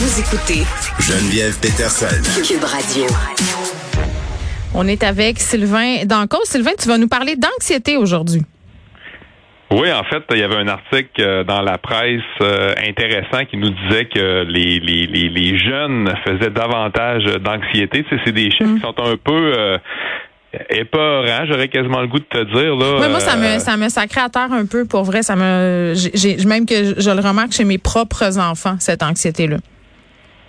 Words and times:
Vous 0.00 0.20
écoutez 0.20 0.62
Geneviève 0.98 1.58
Peterson. 1.60 2.06
Cube 2.42 2.64
Radio. 2.64 3.04
On 4.74 4.86
est 4.88 5.02
avec 5.02 5.38
Sylvain 5.38 6.04
Danco. 6.06 6.38
Sylvain, 6.44 6.70
tu 6.80 6.88
vas 6.88 6.96
nous 6.98 7.08
parler 7.08 7.36
d'anxiété 7.36 7.96
aujourd'hui. 7.96 8.42
Oui, 9.70 9.92
en 9.92 10.02
fait, 10.04 10.22
il 10.32 10.38
y 10.38 10.42
avait 10.42 10.56
un 10.56 10.68
article 10.68 11.20
euh, 11.20 11.44
dans 11.44 11.60
la 11.62 11.78
presse 11.78 12.20
euh, 12.40 12.74
intéressant 12.88 13.44
qui 13.48 13.56
nous 13.56 13.70
disait 13.70 14.06
que 14.06 14.44
les, 14.48 14.80
les, 14.80 15.06
les, 15.06 15.58
jeunes 15.58 16.12
faisaient 16.26 16.50
davantage 16.50 17.24
d'anxiété. 17.40 18.02
Tu 18.02 18.08
sais, 18.16 18.22
c'est 18.24 18.32
des 18.32 18.50
chiffres 18.50 18.64
Mm. 18.64 18.74
qui 18.76 18.80
sont 18.80 18.94
un 18.98 19.16
peu 19.16 19.52
euh, 19.56 19.78
épeurants, 20.70 21.44
j'aurais 21.46 21.68
quasiment 21.68 22.00
le 22.00 22.08
goût 22.08 22.18
de 22.18 22.24
te 22.24 22.42
dire. 22.44 22.74
Là, 22.74 23.00
Ouais, 23.00 23.08
moi, 23.08 23.20
ça 23.20 23.34
Euh, 23.36 23.54
me, 23.54 23.58
ça 23.60 23.76
me 23.76 23.88
sacré 23.88 24.20
à 24.22 24.28
terre 24.28 24.52
un 24.52 24.66
peu, 24.66 24.84
pour 24.86 25.04
vrai. 25.04 25.22
Ça 25.22 25.36
me, 25.36 25.92
j'ai- 26.14 26.44
même 26.46 26.66
que 26.66 26.98
je 27.00 27.10
le 27.10 27.20
remarque 27.20 27.52
chez 27.52 27.64
mes 27.64 27.78
propres 27.78 28.38
enfants, 28.38 28.76
cette 28.80 29.02
anxiété-là. 29.04 29.58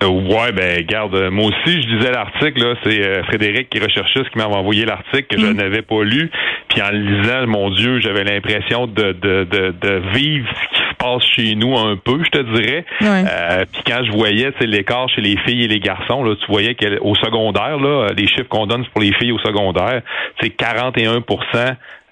Euh, 0.04 0.08
Ouais, 0.08 0.52
ben 0.52 0.82
garde, 0.86 1.14
euh, 1.16 1.30
moi 1.32 1.46
aussi 1.48 1.82
je 1.82 1.88
lisais 1.96 2.12
l'article 2.12 2.64
là, 2.64 2.74
c'est 2.84 3.02
euh, 3.06 3.24
Frédéric 3.24 3.70
qui 3.70 3.80
recherchait 3.80 4.24
ce 4.24 4.30
qui 4.30 4.38
m'avait 4.38 4.56
envoyé 4.56 4.86
l'article 4.86 5.24
que 5.36 5.40
je 5.40 5.46
Mm. 5.48 5.54
n'avais 5.58 5.82
pas 5.82 6.04
lu, 6.04 6.30
puis 6.70 6.82
en 6.82 6.90
le 6.92 6.98
lisant, 7.00 7.48
mon 7.48 7.70
Dieu, 7.70 8.00
j'avais 8.00 8.24
l'impression 8.24 8.88
de, 8.88 9.12
de, 9.14 9.44
de, 9.44 9.74
de 9.80 10.02
vivre 10.14 10.48
ce 10.50 10.76
qui 10.78 10.82
se 10.90 10.96
passe 10.98 11.24
chez 11.36 11.56
nous 11.56 11.78
un 11.78 11.96
peu, 11.98 12.20
je 12.24 12.30
te 12.30 12.42
dirais. 12.56 12.86
Ouais. 13.02 13.24
Euh, 13.30 13.66
puis 13.72 13.82
quand 13.86 14.04
je 14.04 14.12
voyais 14.12 14.52
c'est 14.60 14.68
l'écart 14.68 15.08
chez 15.10 15.22
les 15.22 15.38
filles 15.46 15.66
et 15.66 15.68
les 15.68 15.80
garçons, 15.80 16.24
là, 16.24 16.36
tu 16.36 16.46
voyais 16.52 16.76
qu'au 16.76 17.16
secondaire, 17.16 17.78
là, 17.78 18.08
les 18.16 18.28
chiffres 18.28 18.48
qu'on 18.50 18.66
donne 18.68 18.86
pour 18.88 19.02
les 19.02 19.14
filles 19.14 19.32
au 19.34 19.40
secondaire, 19.40 20.02
c'est 20.40 20.50
41 20.50 21.22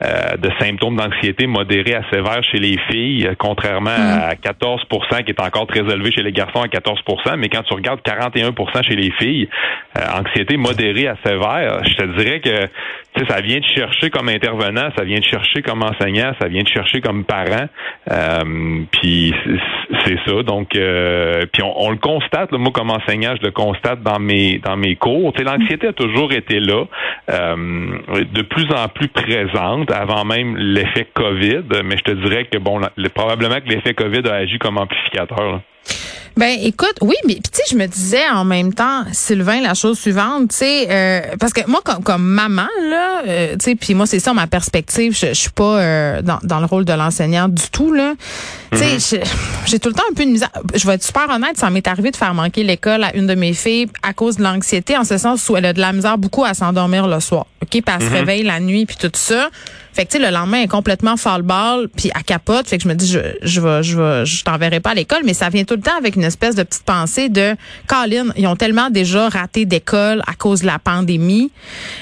euh, 0.03 0.37
de 0.37 0.49
symptômes 0.59 0.95
d'anxiété 0.95 1.45
modérés 1.47 1.95
à 1.95 2.03
sévères 2.09 2.41
chez 2.49 2.57
les 2.59 2.77
filles, 2.89 3.27
euh, 3.27 3.33
contrairement 3.37 3.89
à 3.89 4.35
14% 4.35 5.23
qui 5.23 5.31
est 5.31 5.41
encore 5.41 5.67
très 5.67 5.81
élevé 5.81 6.11
chez 6.11 6.21
les 6.23 6.31
garçons 6.31 6.61
à 6.61 6.67
14% 6.67 7.35
Mais 7.37 7.49
quand 7.49 7.63
tu 7.63 7.73
regardes 7.73 7.99
41% 8.01 8.83
chez 8.87 8.95
les 8.95 9.11
filles, 9.19 9.49
euh, 9.97 10.01
anxiété 10.19 10.55
modérée 10.57 11.07
à 11.07 11.15
sévère, 11.25 11.83
je 11.85 11.93
te 11.95 12.17
dirais 12.17 12.39
que 12.39 13.25
ça 13.27 13.41
vient 13.41 13.59
de 13.59 13.65
chercher 13.65 14.09
comme 14.09 14.29
intervenant, 14.29 14.89
ça 14.97 15.03
vient 15.03 15.19
de 15.19 15.23
chercher 15.25 15.61
comme 15.61 15.83
enseignant, 15.83 16.31
ça 16.41 16.47
vient 16.47 16.63
de 16.63 16.67
chercher 16.69 17.01
comme 17.01 17.25
parent. 17.25 17.67
Euh, 18.11 18.83
puis 18.91 19.33
c'est- 19.45 20.17
ça. 20.25 20.43
Donc, 20.43 20.75
euh, 20.75 21.45
puis 21.51 21.61
on, 21.63 21.73
on 21.81 21.91
le 21.91 21.97
constate. 21.97 22.51
là, 22.51 22.57
moi, 22.57 22.71
comme 22.73 22.89
enseignant, 22.91 23.35
je 23.39 23.45
le 23.45 23.51
constate 23.51 24.01
dans 24.01 24.19
mes 24.19 24.57
dans 24.59 24.75
mes 24.75 24.95
cours. 24.95 25.33
L'anxiété 25.39 25.87
a 25.87 25.93
toujours 25.93 26.31
été 26.33 26.59
là, 26.59 26.83
euh, 27.31 27.55
de 28.33 28.41
plus 28.41 28.67
en 28.73 28.87
plus 28.89 29.07
présente, 29.07 29.88
avant 29.91 30.25
même 30.25 30.55
l'effet 30.57 31.07
COVID. 31.13 31.63
Mais 31.83 31.97
je 31.97 32.03
te 32.03 32.11
dirais 32.11 32.45
que 32.45 32.57
bon, 32.57 32.79
le- 32.95 33.09
probablement 33.09 33.59
que 33.61 33.69
l'effet 33.69 33.93
COVID 33.93 34.27
a 34.29 34.35
agi 34.35 34.57
comme 34.59 34.77
amplificateur. 34.77 35.61
Ben 36.39 36.57
écoute, 36.63 36.95
oui, 37.01 37.15
mais 37.27 37.35
tu 37.35 37.41
sais, 37.51 37.63
je 37.69 37.75
me 37.75 37.85
disais 37.85 38.27
en 38.31 38.45
même 38.45 38.73
temps, 38.73 39.03
Sylvain, 39.11 39.59
la 39.59 39.73
chose 39.73 39.99
suivante, 39.99 40.51
tu 40.51 40.55
sais, 40.55 40.87
euh, 40.89 41.21
parce 41.37 41.51
que 41.51 41.59
moi 41.69 41.81
comme, 41.83 42.01
comme 42.01 42.23
maman 42.23 42.65
là, 42.89 43.23
euh, 43.27 43.51
tu 43.57 43.71
sais, 43.71 43.75
puis 43.75 43.93
moi 43.93 44.05
c'est 44.05 44.19
ça 44.19 44.33
ma 44.33 44.47
perspective, 44.47 45.13
je, 45.13 45.27
je 45.27 45.33
suis 45.33 45.49
pas 45.49 45.79
euh, 45.81 46.21
dans, 46.21 46.39
dans 46.43 46.59
le 46.61 46.65
rôle 46.65 46.85
de 46.85 46.93
l'enseignant 46.93 47.49
du 47.49 47.69
tout 47.69 47.91
là. 47.91 48.13
Tu 48.71 48.77
sais, 48.77 48.99
je- 49.21 49.29
j'ai 49.65 49.79
tout 49.79 49.89
le 49.89 49.95
temps 49.95 50.03
un 50.09 50.13
peu 50.13 50.23
de 50.23 50.29
misère. 50.29 50.49
Je 50.73 50.87
vais 50.87 50.93
être 50.93 51.03
super 51.03 51.29
honnête, 51.29 51.57
ça 51.57 51.69
m'est 51.69 51.85
arrivé 51.87 52.09
de 52.11 52.15
faire 52.15 52.33
manquer 52.33 52.63
l'école 52.63 53.03
à 53.03 53.13
une 53.17 53.27
de 53.27 53.35
mes 53.35 53.53
filles 53.53 53.87
à 54.01 54.13
cause 54.13 54.37
de 54.37 54.43
l'anxiété, 54.43 54.95
en 54.95 55.03
ce 55.03 55.17
sens 55.17 55.49
où 55.49 55.57
elle 55.57 55.65
a 55.65 55.73
de 55.73 55.81
la 55.81 55.91
misère 55.91 56.17
beaucoup 56.17 56.45
à 56.45 56.53
s'endormir 56.53 57.05
le 57.07 57.19
soir, 57.19 57.47
ok, 57.61 57.69
puis 57.69 57.83
elle 57.85 58.01
se 58.01 58.09
réveille 58.13 58.43
la 58.43 58.61
nuit 58.61 58.85
puis 58.85 58.95
tout 58.97 59.11
ça. 59.13 59.49
Fait 59.99 60.05
tu 60.05 60.17
sais, 60.17 60.25
le 60.25 60.33
lendemain 60.33 60.61
est 60.61 60.69
complètement 60.69 61.17
fall-ball 61.17 61.89
puis 61.89 62.09
elle 62.15 62.23
capote. 62.23 62.69
Fait 62.69 62.77
que 62.77 62.83
je 62.83 62.87
me 62.87 62.93
dis, 62.93 63.05
je, 63.05 63.19
je 63.41 63.59
vais, 63.59 63.83
je 63.83 63.97
vais, 63.97 64.25
je 64.25 64.45
t'enverrai 64.45 64.79
pas 64.79 64.91
à 64.91 64.93
l'école, 64.93 65.23
mais 65.25 65.33
ça 65.33 65.49
vient 65.49 65.65
tout 65.65 65.73
le 65.73 65.81
temps 65.81 65.97
avec 65.97 66.15
une 66.15 66.23
espèce 66.23 66.55
de 66.55 66.63
petite 66.63 66.83
pensée 66.83 67.27
de, 67.27 67.57
Colin, 67.85 68.27
ils 68.37 68.47
ont 68.47 68.55
tellement 68.55 68.89
déjà 68.89 69.27
raté 69.27 69.65
d'école 69.65 70.21
à 70.25 70.35
cause 70.35 70.61
de 70.61 70.67
la 70.67 70.79
pandémie, 70.79 71.51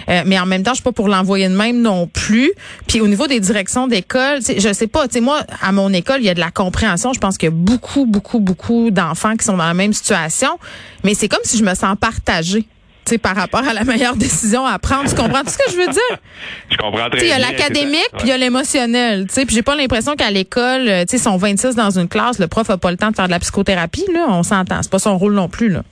Euh, 0.09 0.21
mais 0.27 0.39
en 0.39 0.45
même 0.45 0.61
temps, 0.61 0.73
je 0.73 0.75
suis 0.75 0.83
pas 0.83 0.91
pour 0.91 1.07
l'envoyer 1.07 1.49
de 1.49 1.55
même 1.55 1.81
non 1.81 2.05
plus. 2.05 2.51
Puis 2.85 3.01
au 3.01 3.07
niveau 3.07 3.25
des 3.25 3.39
directions 3.39 3.87
d'école, 3.87 4.41
je 4.41 4.73
sais 4.73 4.85
pas, 4.85 5.07
tu 5.07 5.15
sais, 5.15 5.21
moi, 5.21 5.41
à 5.63 5.71
mon 5.71 5.91
école, 5.91 6.17
il 6.19 6.25
y 6.25 6.29
a 6.29 6.35
de 6.35 6.39
la 6.39 6.51
compréhension. 6.51 7.13
Je 7.13 7.19
pense 7.19 7.35
qu'il 7.39 7.47
y 7.47 7.51
a 7.51 7.55
beaucoup, 7.55 8.05
beaucoup, 8.05 8.39
beaucoup 8.39 8.91
d'enfants 8.91 9.35
qui 9.35 9.43
sont 9.43 9.57
dans 9.57 9.65
la 9.65 9.73
même 9.73 9.93
situation, 9.93 10.59
mais 11.03 11.15
c'est 11.15 11.29
comme 11.29 11.39
si 11.43 11.57
je 11.57 11.63
me 11.63 11.73
sens 11.73 11.95
partagée. 11.99 12.67
Sais, 13.09 13.17
par 13.17 13.35
rapport 13.35 13.67
à 13.67 13.73
la 13.73 13.83
meilleure 13.83 14.15
décision 14.15 14.65
à 14.65 14.77
prendre. 14.79 15.09
Tu 15.09 15.15
comprends 15.15 15.41
tout 15.41 15.49
ce 15.49 15.57
que 15.57 15.71
je 15.71 15.77
veux 15.77 15.87
dire? 15.87 16.17
Je 16.69 16.77
comprends 16.77 17.09
très 17.09 17.19
sais, 17.19 17.25
il 17.25 17.29
y 17.29 17.31
a 17.31 17.37
bien. 17.37 17.47
l'académique, 17.49 18.09
puis 18.13 18.23
il 18.23 18.29
y 18.29 18.31
a 18.31 18.37
l'émotionnel. 18.37 19.27
Puis 19.27 19.45
j'ai 19.49 19.61
pas 19.61 19.75
l'impression 19.75 20.15
qu'à 20.15 20.31
l'école, 20.31 20.87
euh, 20.87 21.01
tu 21.01 21.11
sais, 21.11 21.17
ils 21.17 21.23
sont 21.23 21.37
26 21.37 21.75
dans 21.75 21.97
une 21.97 22.07
classe, 22.07 22.39
le 22.39 22.47
prof 22.47 22.69
a 22.69 22.77
pas 22.77 22.91
le 22.91 22.97
temps 22.97 23.11
de 23.11 23.15
faire 23.15 23.25
de 23.27 23.31
la 23.31 23.39
psychothérapie, 23.39 24.05
là. 24.13 24.25
On 24.29 24.43
s'entend. 24.43 24.81
C'est 24.81 24.91
pas 24.91 24.99
son 24.99 25.17
rôle 25.17 25.33
non 25.33 25.49
plus, 25.49 25.69
là. 25.69 25.83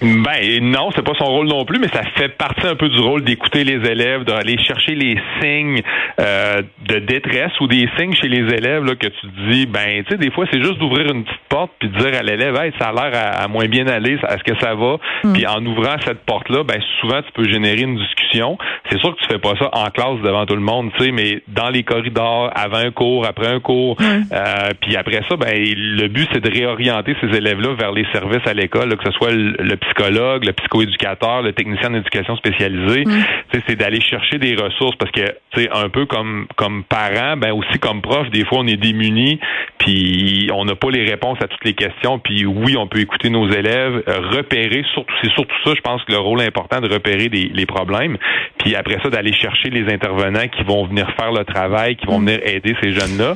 Ben 0.00 0.60
non, 0.62 0.90
c'est 0.94 1.02
pas 1.02 1.14
son 1.18 1.24
rôle 1.24 1.48
non 1.48 1.64
plus, 1.64 1.80
mais 1.80 1.88
ça 1.88 2.02
fait 2.16 2.28
partie 2.28 2.66
un 2.66 2.76
peu 2.76 2.88
du 2.88 3.00
rôle 3.00 3.24
d'écouter 3.24 3.64
les 3.64 3.84
élèves, 3.90 4.22
d'aller 4.22 4.56
chercher 4.58 4.94
les 4.94 5.18
signes 5.40 5.82
euh, 6.20 6.62
de 6.86 7.00
détresse 7.00 7.52
ou 7.60 7.66
des 7.66 7.88
signes 7.98 8.14
chez 8.14 8.28
les 8.28 8.54
élèves 8.54 8.84
là, 8.84 8.94
que 8.94 9.08
tu 9.08 9.20
te 9.20 9.50
dis, 9.50 9.66
ben 9.66 10.04
tu 10.04 10.12
sais, 10.12 10.16
des 10.18 10.30
fois 10.30 10.44
c'est 10.52 10.62
juste 10.62 10.78
d'ouvrir 10.78 11.12
une 11.12 11.24
petite 11.24 11.40
porte 11.48 11.72
puis 11.80 11.88
de 11.88 11.98
dire 11.98 12.16
à 12.16 12.22
l'élève, 12.22 12.54
hey, 12.56 12.72
ça 12.78 12.90
a 12.90 12.92
l'air 12.92 13.10
à, 13.12 13.42
à 13.42 13.48
moins 13.48 13.66
bien 13.66 13.88
aller, 13.88 14.12
est-ce 14.12 14.44
que 14.44 14.56
ça 14.60 14.74
va? 14.76 14.98
Puis 15.34 15.46
en 15.46 15.64
ouvrant 15.66 15.96
cette 16.04 16.24
porte 16.24 16.48
là, 16.48 16.62
ben 16.62 16.80
souvent 17.00 17.20
tu 17.22 17.32
peux 17.32 17.48
générer 17.48 17.80
une 17.80 17.96
discussion. 17.96 18.56
C'est 18.90 18.98
sûr 19.00 19.16
que 19.16 19.20
tu 19.20 19.26
fais 19.26 19.38
pas 19.38 19.54
ça 19.58 19.68
en 19.72 19.90
classe 19.90 20.20
devant 20.22 20.46
tout 20.46 20.54
le 20.54 20.60
monde, 20.60 20.92
tu 20.96 21.06
sais, 21.06 21.10
mais 21.10 21.42
dans 21.48 21.70
les 21.70 21.82
corridors, 21.82 22.52
avant 22.54 22.78
un 22.78 22.92
cours, 22.92 23.26
après 23.26 23.48
un 23.48 23.58
cours, 23.58 23.96
euh, 24.00 24.70
puis 24.80 24.96
après 24.96 25.22
ça, 25.28 25.36
ben 25.36 25.52
le 25.56 26.06
but 26.06 26.28
c'est 26.32 26.40
de 26.42 26.50
réorienter 26.50 27.16
ces 27.20 27.36
élèves-là 27.36 27.74
vers 27.74 27.90
les 27.90 28.06
services 28.12 28.46
à 28.46 28.54
l'école, 28.54 28.90
là, 28.90 28.96
que 28.96 29.04
ce 29.04 29.12
soit 29.12 29.32
le, 29.32 29.56
le 29.58 29.76
psychologue, 29.88 30.44
le 30.44 30.52
psychoéducateur, 30.52 31.42
le 31.42 31.52
technicien 31.52 31.90
d'éducation 31.90 32.36
spécialisé. 32.36 33.04
Tu 33.04 33.10
sais, 33.58 33.64
C'est 33.66 33.76
d'aller 33.76 34.00
chercher 34.00 34.38
des 34.38 34.54
ressources 34.54 34.96
parce 34.96 35.10
que 35.12 35.34
tu 35.52 35.68
un 35.72 35.88
peu 35.88 36.06
comme 36.06 36.46
comme 36.56 36.84
parent, 36.84 37.36
ben 37.36 37.52
aussi 37.52 37.78
comme 37.80 38.00
prof, 38.02 38.28
des 38.30 38.44
fois 38.44 38.58
on 38.60 38.66
est 38.66 38.76
démunis, 38.76 39.40
puis 39.78 40.50
on 40.54 40.64
n'a 40.64 40.74
pas 40.74 40.90
les 40.90 41.04
réponses 41.04 41.38
à 41.42 41.48
toutes 41.48 41.64
les 41.64 41.74
questions. 41.74 42.18
Puis 42.18 42.44
oui, 42.46 42.76
on 42.76 42.86
peut 42.86 43.00
écouter 43.00 43.30
nos 43.30 43.48
élèves, 43.50 44.02
euh, 44.08 44.20
repérer 44.36 44.82
surtout 44.92 45.14
c'est 45.22 45.32
surtout 45.32 45.54
ça, 45.64 45.72
je 45.76 45.80
pense 45.80 46.02
que 46.04 46.12
le 46.12 46.18
rôle 46.18 46.40
important 46.40 46.80
de 46.80 46.92
repérer 46.92 47.28
des- 47.28 47.50
les 47.52 47.66
problèmes, 47.66 48.16
puis 48.58 48.74
après 48.76 48.98
ça 49.02 49.10
d'aller 49.10 49.32
chercher 49.32 49.70
les 49.70 49.92
intervenants 49.92 50.48
qui 50.48 50.62
vont 50.64 50.86
venir 50.86 51.06
faire 51.18 51.32
le 51.32 51.44
travail, 51.44 51.96
qui 51.96 52.06
vont 52.06 52.18
venir 52.20 52.38
aider 52.44 52.74
ces 52.82 52.92
jeunes-là. 52.92 53.34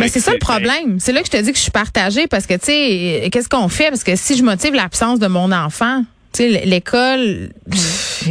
Mais 0.00 0.08
Fait 0.08 0.18
c'est 0.18 0.24
ça 0.26 0.32
le 0.32 0.38
problème. 0.38 0.98
C'est 0.98 1.12
là 1.12 1.20
que 1.20 1.26
je 1.26 1.30
te 1.30 1.36
dis 1.42 1.52
que 1.52 1.56
je 1.56 1.62
suis 1.62 1.70
partagée 1.70 2.26
parce 2.26 2.46
que, 2.46 2.54
tu 2.54 2.66
sais, 2.66 3.28
qu'est-ce 3.30 3.48
qu'on 3.48 3.68
fait? 3.68 3.90
Parce 3.90 4.04
que 4.04 4.16
si 4.16 4.36
je 4.36 4.42
motive 4.42 4.74
l'absence 4.74 5.18
de 5.18 5.26
mon 5.26 5.52
enfant, 5.52 6.04
tu 6.32 6.42
sais, 6.42 6.62
l'école, 6.64 7.50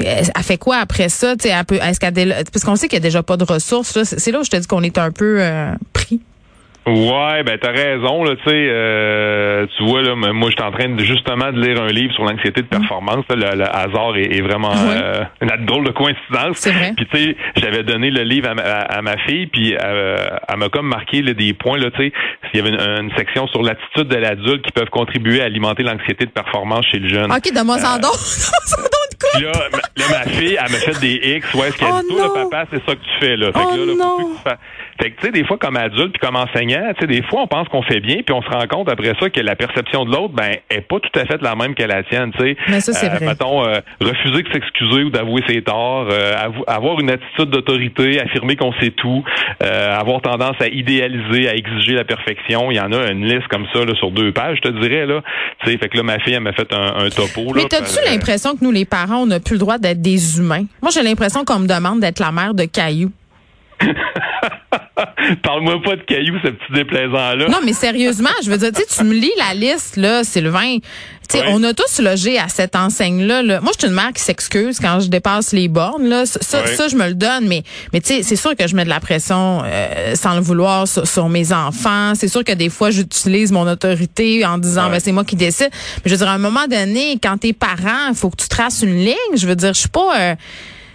elle 0.05 0.43
fait 0.43 0.57
quoi 0.57 0.77
après 0.77 1.09
ça? 1.09 1.35
Tu 1.35 1.43
sais, 1.43 1.49
elle 1.49 1.65
peut, 1.65 1.79
est-ce 1.81 1.99
qu'elle, 1.99 2.43
parce 2.51 2.63
qu'on 2.63 2.75
sait 2.75 2.87
qu'il 2.87 2.97
n'y 2.99 3.05
a 3.05 3.07
déjà 3.07 3.23
pas 3.23 3.37
de 3.37 3.43
ressources. 3.43 3.95
là. 3.95 4.05
C'est 4.05 4.19
c'est 4.19 4.31
là 4.31 4.39
où 4.39 4.43
je 4.43 4.49
te 4.49 4.57
dis 4.57 4.67
qu'on 4.67 4.83
est 4.83 4.97
un 4.97 5.11
peu 5.11 5.37
euh, 5.41 5.71
pris. 5.93 6.21
Ouais, 6.89 7.43
ben 7.43 7.57
t'as 7.61 7.71
raison 7.71 8.23
là, 8.23 8.35
tu 8.35 8.49
sais, 8.49 8.55
euh, 8.55 9.65
tu 9.77 9.83
vois 9.83 10.01
là, 10.01 10.15
moi 10.15 10.49
j'étais 10.49 10.63
en 10.63 10.71
train 10.71 10.89
de 10.89 11.03
justement 11.03 11.51
de 11.51 11.61
lire 11.61 11.81
un 11.81 11.87
livre 11.87 12.13
sur 12.13 12.23
l'anxiété 12.23 12.61
de 12.61 12.67
performance. 12.67 13.25
là. 13.29 13.35
le, 13.35 13.57
le 13.59 13.63
hasard 13.65 14.15
est, 14.17 14.35
est 14.35 14.41
vraiment 14.41 14.69
Ouais. 14.71 14.95
euh, 15.03 15.23
une 15.41 15.65
drôle 15.65 15.85
de 15.85 15.91
coïncidence. 15.91 16.57
C'est 16.57 16.71
vrai. 16.71 16.93
Puis 16.95 17.05
tu 17.11 17.17
sais, 17.17 17.35
j'avais 17.57 17.83
donné 17.83 18.09
le 18.09 18.23
livre 18.23 18.49
à 18.49 18.55
ma, 18.55 18.61
à- 18.63 18.97
à 18.97 19.01
ma 19.01 19.17
fille, 19.19 19.47
puis 19.47 19.75
euh, 19.75 20.17
elle 20.47 20.57
m'a 20.57 20.69
comme 20.69 20.87
marqué 20.87 21.21
là, 21.21 21.33
des 21.33 21.53
points 21.53 21.77
là, 21.77 21.91
tu 21.91 21.97
sais, 22.07 22.13
il 22.53 22.57
y 22.57 22.59
avait 22.61 22.69
une, 22.75 22.81
une 23.05 23.11
section 23.17 23.47
sur 23.47 23.61
l'attitude 23.61 24.07
de 24.07 24.15
l'adulte 24.17 24.63
qui 24.65 24.71
peuvent 24.71 24.89
contribuer 24.89 25.41
à 25.41 25.45
alimenter 25.45 25.83
l'anxiété 25.83 26.25
de 26.25 26.31
performance 26.31 26.85
chez 26.91 26.99
le 26.99 27.07
jeune. 27.09 27.31
OK, 27.31 27.51
de 27.53 27.59
quoi? 29.19 29.29
Puis 29.35 29.43
là, 29.43 29.51
ma- 29.71 29.77
là, 29.77 30.05
ma 30.25 30.31
fille, 30.31 30.57
elle 30.57 30.71
m'a 30.71 30.77
fait 30.77 30.99
des 31.01 31.35
X. 31.37 31.53
Ouais, 31.53 31.71
ce 31.71 31.77
qu'elle 31.77 31.87
Oh 31.91 31.99
dit, 32.01 32.15
toi, 32.15 32.31
là, 32.35 32.43
papa, 32.49 32.65
c'est 32.71 32.85
ça 32.85 32.95
que 32.95 33.01
tu 33.03 33.19
fais, 33.19 33.35
là. 33.35 33.47
Fait 33.51 33.59
Oh 33.61 33.73
que 33.73 33.77
là, 33.79 33.85
là, 33.85 33.91
faut 33.91 33.97
non. 33.97 34.15
plus 34.17 34.25
que 34.25 34.37
tu 34.37 34.43
fasses- 34.43 34.59
Fait 35.01 35.11
que, 35.11 35.19
tu 35.21 35.27
sais, 35.27 35.31
des 35.31 35.45
fois, 35.45 35.57
comme 35.57 35.77
adulte 35.77 36.11
puis 36.13 36.19
comme 36.19 36.35
enseignant, 36.35 36.91
tu 36.93 37.01
sais, 37.01 37.07
des 37.07 37.23
fois, 37.23 37.43
on 37.43 37.47
pense 37.47 37.67
qu'on 37.69 37.81
fait 37.83 37.99
bien, 38.01 38.17
puis 38.25 38.33
on 38.33 38.41
se 38.41 38.49
rend 38.49 38.65
compte 38.67 38.89
après 38.91 39.13
ça 39.19 39.29
que 39.29 39.39
la 39.39 39.55
perception 39.55 40.03
de 40.05 40.11
l'autre, 40.11 40.33
ben, 40.33 40.57
est 40.69 40.81
pas 40.81 40.99
tout 40.99 41.17
à 41.19 41.25
fait 41.25 41.41
la 41.41 41.55
même 41.55 41.73
que 41.75 41.83
la 41.83 42.03
tienne, 42.03 42.31
tu 42.37 42.43
sais. 42.43 42.57
Mais 42.67 42.81
ça, 42.81 42.91
c'est 42.93 43.07
vrai. 43.09 43.25
Mettons, 43.25 43.65
euh, 43.65 43.79
refuser 44.01 44.43
de 44.43 44.51
s'excuser 44.51 45.03
ou 45.03 45.09
d'avouer 45.09 45.41
ses 45.47 45.61
torts, 45.61 46.07
euh, 46.11 46.33
avoir 46.67 46.99
une 46.99 47.09
attitude 47.09 47.49
d'autorité, 47.49 48.19
affirmer 48.21 48.55
qu'on 48.55 48.73
sait 48.73 48.91
tout, 48.91 49.23
euh, 49.63 49.97
avoir 49.97 50.21
tendance 50.21 50.55
à 50.59 50.67
idéaliser, 50.67 51.47
à 51.49 51.55
exiger 51.55 51.93
la 51.93 52.03
perfection. 52.03 52.69
Il 52.71 52.77
y 52.77 52.79
en 52.81 52.91
a 52.91 53.09
une 53.11 53.25
liste 53.25 53.47
comme 53.47 53.65
ça, 53.73 53.85
là, 53.85 53.93
sur 53.95 54.11
deux 54.11 54.31
pages, 54.33 54.57
je 54.63 54.69
te 54.69 54.79
dirais, 54.81 55.05
là. 55.05 55.21
Tu 55.63 55.71
sais, 55.71 55.77
fait 55.77 55.87
que 55.89 55.97
là, 55.97 56.03
ma 56.03 56.19
fille, 56.19 56.33
elle 56.33 56.41
m'a 56.41 56.53
fait 56.53 56.71
un, 56.73 57.05
un 57.05 57.09
topo, 57.09 57.53
là. 57.53 57.61
Mais 57.63 57.65
t'as-tu 57.69 57.97
Euh, 57.99 58.11
l'impression 58.11 58.55
que 58.55 58.63
nous, 58.63 58.71
les 58.71 58.85
parents, 58.85 59.21
on 59.23 59.25
n'a 59.27 59.39
plus 59.39 59.53
le 59.53 59.59
droit 59.59 59.77
d'être 59.77 60.01
des 60.01 60.39
humains? 60.39 60.65
Moi, 60.81 60.91
j'ai 60.93 61.03
l'impression 61.03 61.45
qu'on 61.45 61.59
me 61.59 61.67
demande 61.67 61.99
d'être 62.01 62.19
la 62.19 62.31
mère 62.31 62.53
de 62.53 62.65
cailloux. 62.65 63.11
Parle-moi 65.43 65.81
pas 65.83 65.95
de 65.95 66.01
cailloux, 66.01 66.37
ce 66.43 66.49
petit 66.49 66.73
déplaisant-là. 66.73 67.47
Non, 67.49 67.59
mais 67.63 67.73
sérieusement, 67.73 68.29
je 68.43 68.49
veux 68.49 68.57
dire, 68.57 68.71
tu 68.71 68.81
sais, 68.81 68.97
tu 68.97 69.03
me 69.03 69.13
lis 69.13 69.31
la 69.37 69.53
liste, 69.53 69.97
là, 69.97 70.23
Sylvain. 70.23 70.77
sais, 71.29 71.43
on 71.47 71.63
a 71.63 71.73
tous 71.73 71.99
logé 72.01 72.39
à 72.39 72.47
cette 72.49 72.75
enseigne-là. 72.75 73.41
Là. 73.41 73.61
Moi, 73.61 73.71
je 73.73 73.79
suis 73.79 73.87
une 73.87 73.95
mère 73.95 74.11
qui 74.13 74.21
s'excuse 74.21 74.79
quand 74.79 74.99
je 74.99 75.07
dépasse 75.07 75.53
les 75.53 75.67
bornes. 75.67 76.05
Là. 76.05 76.25
Ça, 76.25 76.65
ça, 76.65 76.87
je 76.87 76.95
me 76.95 77.07
le 77.07 77.13
donne, 77.13 77.47
mais, 77.47 77.63
mais 77.93 78.01
tu 78.01 78.07
sais, 78.07 78.23
c'est 78.23 78.35
sûr 78.35 78.55
que 78.55 78.67
je 78.67 78.75
mets 78.75 78.83
de 78.83 78.89
la 78.89 78.99
pression 78.99 79.61
euh, 79.63 80.15
sans 80.15 80.35
le 80.35 80.41
vouloir 80.41 80.87
sur, 80.87 81.29
mes 81.29 81.53
enfants. 81.53 82.13
C'est 82.15 82.27
sûr 82.27 82.43
que 82.43 82.53
des 82.53 82.69
fois, 82.69 82.89
j'utilise 82.89 83.51
mon 83.51 83.67
autorité 83.67 84.45
en 84.45 84.57
disant, 84.57 84.89
ben, 84.89 84.99
c'est 84.99 85.11
moi 85.11 85.23
qui 85.23 85.35
décide. 85.35 85.69
Mais 85.71 86.03
je 86.05 86.11
veux 86.11 86.17
dire, 86.17 86.29
à 86.29 86.33
un 86.33 86.39
moment 86.39 86.67
donné, 86.67 87.19
quand 87.21 87.37
t'es 87.37 87.53
parent, 87.53 88.09
il 88.09 88.15
faut 88.15 88.29
que 88.29 88.37
tu 88.41 88.47
traces 88.47 88.81
une 88.81 88.97
ligne. 88.97 89.15
Je 89.35 89.45
veux 89.45 89.55
dire, 89.55 89.73
je 89.73 89.79
suis 89.79 89.89
pas, 89.89 90.19
euh, 90.19 90.35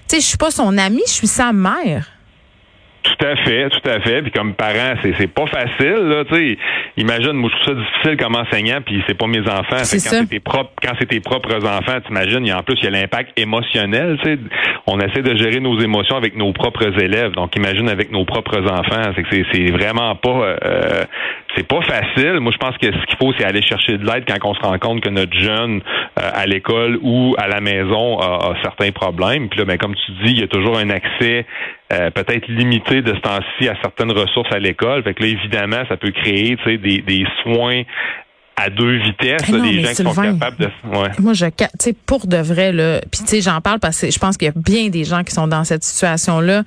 tu 0.09 0.17
sais, 0.17 0.21
je 0.21 0.27
suis 0.27 0.39
pas 0.39 0.51
son 0.51 0.77
amie, 0.77 1.03
je 1.06 1.12
suis 1.12 1.29
sa 1.29 1.53
mère. 1.53 2.13
Tout 3.05 3.27
à 3.27 3.37
fait, 3.37 3.69
tout 3.69 3.91
à 3.91 4.01
fait. 4.01 4.23
Puis 4.23 4.31
comme 4.31 4.55
parent, 4.55 4.95
c'est 5.03 5.12
c'est 5.19 5.27
pas 5.27 5.47
facile 5.47 6.09
là, 6.09 6.25
tu 6.25 6.35
sais. 6.35 6.59
Imagine, 6.97 7.33
moi 7.33 7.51
je 7.53 7.62
trouve 7.62 7.77
ça 7.77 7.83
difficile 7.83 8.17
comme 8.17 8.35
enseignant, 8.35 8.79
puis 8.85 9.03
c'est 9.06 9.17
pas 9.17 9.27
mes 9.27 9.43
enfants. 9.43 9.77
quand 9.77 9.85
c'est 9.85 10.27
tes 10.27 10.41
propres, 10.41 10.71
quand 10.83 10.93
c'est 10.99 11.09
tes 11.09 11.21
propres 11.21 11.67
enfants, 11.67 12.01
t'imagines, 12.06 12.49
a 12.51 12.59
en 12.59 12.62
plus 12.62 12.77
il 12.81 12.85
y 12.85 12.87
a 12.87 12.91
l'impact 12.91 13.39
émotionnel, 13.39 14.19
tu 14.23 14.31
sais. 14.31 14.39
On 14.87 14.99
essaie 15.01 15.21
de 15.21 15.37
gérer 15.37 15.61
nos 15.61 15.79
émotions 15.81 16.17
avec 16.17 16.35
nos 16.35 16.53
propres 16.53 16.99
élèves, 16.99 17.33
donc 17.33 17.55
imagine 17.56 17.91
avec 17.91 18.11
nos 18.11 18.25
propres 18.25 18.61
enfants. 18.71 19.12
C'est 19.15 19.23
que 19.23 19.45
c'est 19.53 19.71
vraiment 19.71 20.15
pas, 20.17 20.56
euh, 20.65 21.05
c'est 21.56 21.69
pas 21.69 21.83
facile. 21.83 22.41
Moi 22.41 22.53
je 22.53 22.59
pense 22.59 22.77
que 22.79 22.87
ce 22.87 23.06
qu'il 23.06 23.17
faut, 23.19 23.35
c'est 23.39 23.45
aller 23.45 23.62
chercher 23.62 23.99
de 23.99 24.06
l'aide 24.06 24.25
quand 24.27 24.49
on 24.49 24.55
se 24.55 24.61
rend 24.61 24.79
compte 24.79 25.03
que 25.03 25.11
notre 25.11 25.39
jeune 25.39 25.83
euh, 26.19 26.31
à 26.33 26.47
l'école 26.47 26.99
ou 27.03 27.35
à 27.37 27.49
la 27.49 27.61
maison 27.61 28.19
a, 28.19 28.55
certains 28.62 28.93
problèmes. 28.93 29.49
Puis 29.51 29.59
là, 29.59 29.67
ben 29.67 29.77
comme 29.77 29.95
tu 29.95 30.12
dis, 30.25 30.33
il 30.33 30.41
y 30.41 30.43
a 30.43 30.49
toujours 30.49 30.79
un 30.79 30.89
accès 30.89 31.45
euh, 31.92 32.10
peut-être 32.10 32.48
limité 32.48 33.02
de 33.02 33.14
ce 33.14 33.20
temps-ci 33.20 33.69
à 33.69 33.76
certaines 33.82 34.12
ressources 34.12 34.52
à 34.52 34.58
l'école. 34.58 35.02
Fait 35.02 35.14
que 35.14 35.22
là, 35.22 35.28
évidemment, 35.28 35.82
ça 35.88 35.96
peut 35.96 36.12
créer 36.12 36.56
des, 36.66 37.02
des 37.02 37.26
soins 37.42 37.82
à 38.56 38.70
deux 38.70 38.98
vitesses, 38.98 39.42
eh 39.48 39.52
des 39.52 39.82
gens 39.82 39.88
qui 39.88 39.94
sont 39.94 40.14
capables 40.14 40.56
de. 40.58 40.70
Ouais. 40.96 41.10
Moi, 41.19 41.32
je, 41.32 41.46
tu 41.46 41.64
sais, 41.78 41.92
pour 41.92 42.26
de 42.26 42.36
vrai 42.36 42.72
là, 42.72 43.00
puis 43.10 43.20
tu 43.20 43.26
sais, 43.26 43.40
j'en 43.40 43.60
parle 43.60 43.81
parce 43.81 44.00
que 44.00 44.10
je 44.10 44.19
pense 44.19 44.36
qu'il 44.36 44.46
y 44.46 44.50
a 44.50 44.54
bien 44.54 44.88
des 44.88 45.04
gens 45.04 45.25
qui 45.25 45.34
sont 45.34 45.48
dans 45.48 45.64
cette 45.64 45.82
situation-là. 45.82 46.62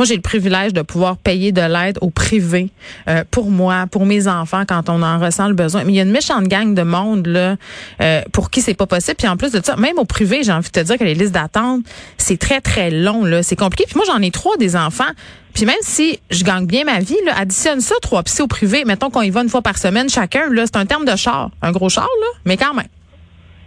Moi, 0.00 0.06
j'ai 0.06 0.16
le 0.16 0.22
privilège 0.22 0.72
de 0.72 0.80
pouvoir 0.80 1.18
payer 1.18 1.52
de 1.52 1.60
l'aide 1.60 1.98
au 2.00 2.08
privé 2.08 2.70
euh, 3.06 3.22
pour 3.30 3.50
moi, 3.50 3.84
pour 3.86 4.06
mes 4.06 4.28
enfants 4.28 4.62
quand 4.66 4.88
on 4.88 5.02
en 5.02 5.18
ressent 5.18 5.46
le 5.46 5.52
besoin. 5.52 5.84
Mais 5.84 5.92
il 5.92 5.96
y 5.96 6.00
a 6.00 6.04
une 6.04 6.10
méchante 6.10 6.44
gang 6.44 6.74
de 6.74 6.80
monde 6.80 7.26
là 7.26 7.56
euh, 8.00 8.22
pour 8.32 8.48
qui 8.48 8.62
c'est 8.62 8.72
pas 8.72 8.86
possible. 8.86 9.16
Puis 9.16 9.28
en 9.28 9.36
plus 9.36 9.52
de 9.52 9.60
ça, 9.62 9.76
même 9.76 9.98
au 9.98 10.06
privé, 10.06 10.42
j'ai 10.42 10.52
envie 10.52 10.70
de 10.70 10.72
te 10.72 10.80
dire 10.80 10.96
que 10.96 11.04
les 11.04 11.12
listes 11.12 11.32
d'attente, 11.32 11.82
c'est 12.16 12.38
très 12.38 12.62
très 12.62 12.90
long 12.90 13.26
là, 13.26 13.42
c'est 13.42 13.56
compliqué. 13.56 13.84
Puis 13.84 13.96
moi, 13.96 14.06
j'en 14.06 14.22
ai 14.22 14.30
trois 14.30 14.56
des 14.56 14.74
enfants. 14.74 15.12
Puis 15.52 15.66
même 15.66 15.76
si 15.82 16.18
je 16.30 16.44
gagne 16.44 16.64
bien 16.64 16.84
ma 16.84 17.00
vie, 17.00 17.18
là, 17.26 17.34
additionne 17.36 17.82
ça 17.82 17.94
trois 18.00 18.22
psy 18.22 18.40
au 18.40 18.46
privé. 18.46 18.84
Mettons 18.86 19.10
qu'on 19.10 19.20
y 19.20 19.28
va 19.28 19.42
une 19.42 19.50
fois 19.50 19.60
par 19.60 19.76
semaine 19.76 20.08
chacun. 20.08 20.48
Là, 20.50 20.64
c'est 20.64 20.78
un 20.78 20.86
terme 20.86 21.04
de 21.04 21.14
char, 21.14 21.50
un 21.60 21.72
gros 21.72 21.90
char 21.90 22.08
là, 22.22 22.38
mais 22.46 22.56
quand 22.56 22.72
même. 22.72 22.88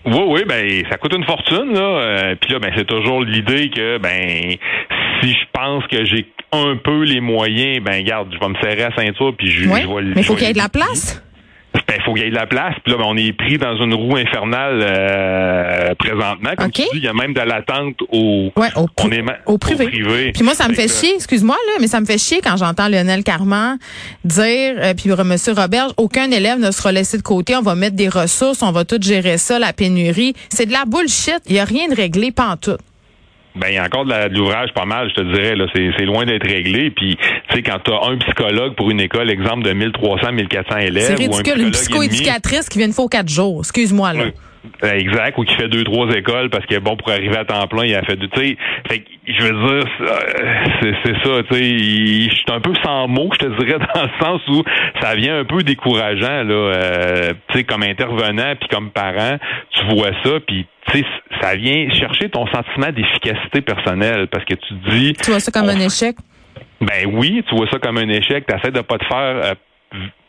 Oui, 0.06 0.22
oui, 0.28 0.42
ben 0.48 0.84
ça 0.90 0.98
coûte 0.98 1.16
une 1.16 1.24
fortune 1.24 1.74
là. 1.74 1.82
Euh, 1.82 2.36
puis 2.40 2.52
là, 2.52 2.60
ben 2.60 2.72
c'est 2.76 2.86
toujours 2.86 3.22
l'idée 3.24 3.70
que 3.70 3.98
ben 3.98 4.58
si 5.22 5.32
je 5.32 5.46
pense 5.54 5.86
que 5.88 6.04
j'ai 6.06 6.26
un 6.52 6.76
peu 6.76 7.04
les 7.04 7.22
moyens, 7.22 7.84
ben 7.84 8.04
garde, 8.04 8.34
je 8.34 8.40
vais 8.40 8.50
me 8.50 8.56
serrer 8.62 8.84
à 8.84 8.96
ceinture 8.96 9.34
puis 9.38 9.50
je, 9.50 9.68
oui, 9.70 9.82
je 9.82 9.88
vais. 9.88 10.02
Mais 10.16 10.22
il 10.22 10.24
faut 10.24 10.36
qu'il 10.36 10.48
y 10.48 10.50
ait 10.50 10.54
de 10.54 10.58
la 10.58 10.70
place. 10.70 11.24
Ben, 11.74 11.96
il 11.98 12.04
faut 12.04 12.14
qu'il 12.14 12.24
y 12.24 12.28
ait 12.28 12.30
de 12.30 12.36
la 12.36 12.46
place. 12.46 12.76
Puis 12.84 12.92
là, 12.92 13.00
ben, 13.00 13.06
on 13.08 13.18
est 13.18 13.34
pris 13.34 13.58
dans 13.58 13.76
une 13.78 13.94
roue 13.94 14.16
infernale 14.16 14.80
euh, 14.84 15.96
présentement. 15.96 16.52
Comme 16.58 16.72
tu 16.72 16.82
dis, 16.82 16.88
il 16.94 17.04
y 17.04 17.08
a 17.08 17.14
même 17.14 17.34
de 17.34 17.42
l'attente 17.42 17.96
au, 18.12 18.52
ouais, 18.56 18.70
au, 18.76 18.88
on 19.00 19.12
est 19.12 19.24
au, 19.46 19.58
privé. 19.58 20.32
Puis 20.34 20.44
moi, 20.44 20.54
ça 20.54 20.68
me 20.68 20.74
fait, 20.74 20.88
chier, 20.88 21.16
excuse-moi, 21.16 21.56
là, 21.68 21.74
mais 21.80 21.88
ça 21.88 22.00
me 22.00 22.06
fait 22.06 22.18
chier 22.18 22.42
quand 22.44 22.58
j'entends 22.58 22.88
Lionel 22.88 23.24
Carman 23.24 23.78
dire, 24.24 24.76
euh, 24.78 24.94
puis 24.94 25.10
Monsieur 25.24 25.54
Robert, 25.54 25.94
aucun 25.98 26.30
élève 26.32 26.60
ne 26.60 26.72
sera 26.72 26.92
laissé 26.92 27.18
de 27.18 27.24
côté, 27.24 27.56
on 27.56 27.62
va 27.62 27.76
mettre 27.76 27.96
des 27.96 28.10
ressources, 28.10 28.62
on 28.62 28.72
va 28.72 28.86
tout 28.86 29.00
gérer 29.02 29.38
ça, 29.38 29.60
la 29.60 29.74
pénurie. 29.74 30.34
C'est 30.50 30.66
de 30.66 30.74
la 30.74 30.86
bullshit. 30.86 31.42
Il 31.48 31.54
n'y 31.54 31.60
a 31.60 31.66
rien 31.66 31.88
de 31.88 31.96
réglé, 31.96 32.32
pas 32.32 32.50
en 32.50 32.58
tout. 32.58 32.78
Ben, 33.56 33.68
il 33.70 33.76
y 33.76 33.78
a 33.78 33.86
encore 33.86 34.06
de 34.06 34.36
l'ouvrage 34.36 34.74
pas 34.74 34.86
mal, 34.86 35.10
je 35.10 35.22
te 35.22 35.34
dirais. 35.34 35.56
Là, 35.56 35.66
c'est, 35.74 36.06
loin 36.06 36.26
d'être 36.26 36.48
réglé. 36.48 36.90
Puis, 36.90 37.18
tu 37.18 37.56
sais, 37.56 37.62
quand 37.62 37.78
tu 37.84 37.92
as 37.92 38.10
un 38.10 38.18
psychologue 38.18 38.76
pour 38.76 38.90
une 38.90 39.00
école, 39.00 39.30
exemple 39.30 39.64
de 39.64 39.74
1300, 39.74 40.32
1400 40.32 40.78
élèves. 40.78 41.04
C'est 41.04 41.16
ridicule, 41.16 41.62
une 41.62 41.72
psychoéducatrice 41.72 42.68
qui 42.68 42.80
vient 42.80 42.88
une 42.88 42.94
fois 42.94 43.08
quatre 43.10 43.30
jours. 43.30 43.60
Excuse-moi, 43.60 44.14
là. 44.14 44.26
Exact, 44.82 45.38
ou 45.38 45.44
qui 45.44 45.56
fait 45.56 45.68
deux, 45.68 45.84
trois 45.84 46.10
écoles 46.16 46.50
parce 46.50 46.66
que 46.66 46.80
bon, 46.80 46.96
pour 46.96 47.10
arriver 47.10 47.38
à 47.38 47.44
temps 47.44 47.68
plein, 47.68 47.86
il 47.86 47.96
a 47.96 48.04
fait 48.04 48.16
du. 48.16 48.30
Tu 48.30 48.40
sais, 48.40 48.58
je 49.28 49.44
veux 49.44 49.52
dire, 49.52 49.88
c'est 50.82 51.16
ça, 51.24 51.44
tu 51.50 51.56
sais, 51.56 52.30
je 52.30 52.36
suis 52.36 52.46
un 52.50 52.62
peu 52.62 52.74
sans 52.84 53.08
mots, 53.08 53.30
je 53.34 53.46
te 53.46 53.60
dirais, 53.60 53.80
dans 53.96 54.04
le 54.04 54.10
sens 54.22 54.42
où 54.48 54.64
ça 55.02 55.16
vient 55.16 55.40
un 55.40 55.46
peu 55.46 55.64
décourageant, 55.64 56.44
là, 56.44 56.54
euh, 56.54 57.34
tu 57.50 57.58
sais, 57.58 57.64
comme 57.66 57.84
intervenant, 57.84 58.56
puis 58.58 58.70
comme 58.70 58.92
parent, 58.92 59.38
tu 59.72 59.96
vois 59.96 60.12
ça, 60.24 60.40
puis 60.48 60.66
tu 60.88 61.00
sais, 61.00 61.06
ça 61.42 61.56
vient 61.56 61.90
chercher 61.94 62.30
ton 62.30 62.46
sentiment 62.48 62.92
d'efficacité 62.92 63.62
personnelle 63.62 64.28
parce 64.28 64.46
que 64.46 64.56
tu 64.56 64.74
dis. 64.90 65.14
Tu 65.14 65.32
vois 65.32 65.40
ça 65.40 65.52
comme 65.52 65.70
un 65.70 65.80
échec? 65.80 66.16
Ben 66.82 67.06
oui, 67.12 67.44
tu 67.48 67.56
vois 67.56 67.68
ça 67.70 67.80
comme 67.80 67.98
un 67.98 68.10
échec. 68.10 68.46
Tu 68.48 68.56
essaies 68.56 68.72
de 68.72 68.82
pas 68.82 68.98
te 68.98 69.06
faire 69.06 69.42
euh, 69.44 69.54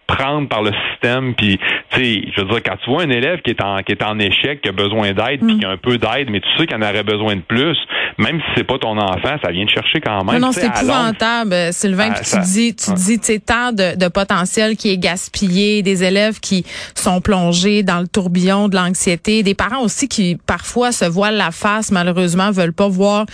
prendre 0.06 0.49
par 0.49 0.62
le 0.62 0.73
système 0.91 1.35
puis 1.35 1.59
tu 1.91 1.99
sais 1.99 2.23
je 2.35 2.41
veux 2.43 2.49
dire 2.49 2.62
quand 2.62 2.77
tu 2.85 2.91
vois 2.91 3.03
un 3.03 3.11
élève 3.11 3.41
qui 3.41 3.51
est 3.51 3.62
en 3.62 3.79
qui 3.83 3.93
est 3.93 4.03
en 4.03 4.19
échec 4.19 4.61
qui 4.61 4.69
a 4.69 4.73
besoin 4.73 5.12
d'aide 5.12 5.41
puis 5.41 5.55
mm. 5.55 5.59
qui 5.59 5.65
a 5.65 5.71
un 5.71 5.77
peu 5.77 5.97
d'aide 5.97 6.29
mais 6.31 6.41
tu 6.41 6.49
sais 6.59 6.67
qu'il 6.67 6.77
en 6.77 6.83
aurait 6.83 7.03
besoin 7.03 7.37
de 7.37 7.41
plus 7.41 7.77
même 8.19 8.39
si 8.41 8.47
c'est 8.56 8.65
pas 8.65 8.79
ton 8.79 8.99
enfant 8.99 9.37
ça 9.43 9.51
vient 9.51 9.65
te 9.65 9.71
chercher 9.71 10.01
quand 10.01 10.25
même 10.25 10.41
non, 10.41 10.49
non 10.49 10.53
c'est 10.53 10.67
épouvantable 10.67 11.53
euh, 11.53 11.73
Sylvain 11.73 12.12
ah, 12.15 12.21
tu 12.21 12.39
dis 12.41 12.75
tu 12.75 12.93
dis 12.93 13.19
tu 13.19 13.25
sais 13.25 13.39
tant 13.39 13.73
de, 13.73 13.97
de 13.97 14.09
potentiel 14.09 14.77
qui 14.77 14.91
est 14.91 14.99
gaspillé 14.99 15.83
des 15.83 16.05
élèves 16.05 16.39
qui 16.41 16.65
sont 16.95 17.21
plongés 17.21 17.83
dans 17.83 18.00
le 18.00 18.09
tourbillon 18.09 18.69
de 18.69 18.77
l'anxiété 18.77 19.43
des 19.43 19.55
parents 19.55 19.83
aussi 19.83 20.09
qui 20.09 20.37
parfois 20.47 20.93
se 20.93 21.07
voilent 21.07 21.37
la 21.37 21.50
face 21.50 21.91
malheureusement 21.91 22.50
veulent 22.50 22.73
pas 22.73 22.89
voir 22.89 23.27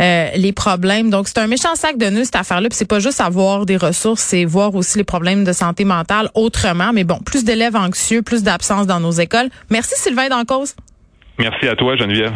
euh, 0.00 0.28
les 0.36 0.52
problèmes. 0.52 1.10
Donc 1.10 1.28
c'est 1.28 1.38
un 1.38 1.46
méchant 1.46 1.74
sac 1.74 1.96
de 1.96 2.06
nœuds 2.06 2.24
cette 2.24 2.36
affaire 2.36 2.60
là 2.60 2.68
puis 2.68 2.76
c'est 2.76 2.88
pas 2.88 3.00
juste 3.00 3.20
avoir 3.20 3.64
des 3.64 3.76
ressources 3.76 4.20
c'est 4.20 4.44
voir 4.44 4.74
aussi 4.74 4.98
les 4.98 5.04
problèmes 5.04 5.44
de 5.44 5.52
santé 5.52 5.84
mentale 5.84 6.17
autrement. 6.34 6.92
Mais 6.92 7.04
bon, 7.04 7.18
plus 7.18 7.44
d'élèves 7.44 7.76
anxieux, 7.76 8.22
plus 8.22 8.42
d'absence 8.42 8.86
dans 8.86 9.00
nos 9.00 9.12
écoles. 9.12 9.48
Merci 9.70 9.94
Sylvain 9.96 10.28
Dancause. 10.28 10.74
Merci 11.38 11.68
à 11.68 11.76
toi, 11.76 11.96
Geneviève. 11.96 12.34